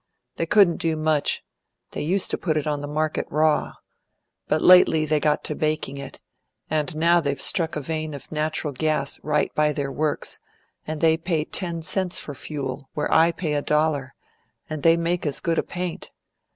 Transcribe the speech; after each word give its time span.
They 0.37 0.47
couldn't 0.47 0.77
do 0.77 0.95
much; 0.95 1.43
they 1.91 2.01
used 2.01 2.31
to 2.31 2.37
put 2.39 2.57
it 2.57 2.65
on 2.65 2.81
the 2.81 2.87
market 2.87 3.27
raw. 3.29 3.73
But 4.47 4.63
lately 4.63 5.05
they 5.05 5.19
got 5.19 5.43
to 5.43 5.55
baking 5.55 5.97
it, 5.97 6.19
and 6.71 6.95
now 6.95 7.21
they've 7.21 7.39
struck 7.39 7.75
a 7.75 7.81
vein 7.81 8.15
of 8.15 8.31
natural 8.31 8.73
gas 8.73 9.19
right 9.21 9.53
by 9.53 9.73
their 9.73 9.91
works, 9.91 10.39
and 10.87 11.01
they 11.01 11.17
pay 11.17 11.45
ten 11.45 11.83
cents 11.83 12.19
for 12.19 12.33
fuel, 12.33 12.89
where 12.95 13.13
I 13.13 13.31
pay 13.31 13.53
a 13.53 13.61
dollar, 13.61 14.15
and 14.67 14.81
they 14.81 14.97
make 14.97 15.23
as 15.27 15.39
good 15.39 15.59
a 15.59 15.63
paint. 15.63 16.09